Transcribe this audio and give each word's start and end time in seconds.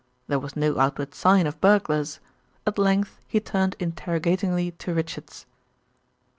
There, 0.25 0.39
was 0.39 0.55
no 0.55 0.79
outward 0.79 1.13
sign 1.13 1.45
of 1.45 1.61
burglars. 1.61 2.19
At 2.65 2.79
length 2.79 3.19
he 3.27 3.39
turned 3.39 3.75
interrogatingly 3.77 4.71
to 4.79 4.95
Richards. 4.95 5.45